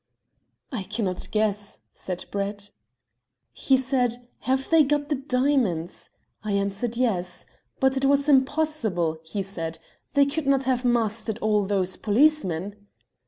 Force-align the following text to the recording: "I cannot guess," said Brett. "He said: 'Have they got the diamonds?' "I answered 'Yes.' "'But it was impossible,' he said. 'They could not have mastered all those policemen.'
"I 0.71 0.81
cannot 0.81 1.29
guess," 1.29 1.81
said 1.93 2.25
Brett. 2.31 2.71
"He 3.53 3.77
said: 3.77 4.27
'Have 4.39 4.71
they 4.71 4.83
got 4.83 5.09
the 5.09 5.15
diamonds?' 5.15 6.09
"I 6.43 6.53
answered 6.53 6.97
'Yes.' 6.97 7.45
"'But 7.79 7.97
it 7.97 8.05
was 8.05 8.27
impossible,' 8.27 9.19
he 9.23 9.43
said. 9.43 9.77
'They 10.15 10.25
could 10.25 10.47
not 10.47 10.63
have 10.63 10.83
mastered 10.83 11.37
all 11.37 11.65
those 11.67 11.97
policemen.' 11.97 12.77